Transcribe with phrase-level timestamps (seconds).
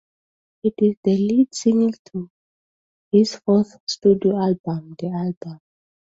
[0.63, 2.27] It is the lead single to
[3.11, 5.59] his fourth studio album "The Album".